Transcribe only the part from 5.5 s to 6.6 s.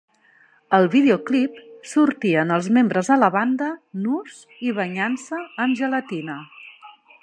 amb gelatina.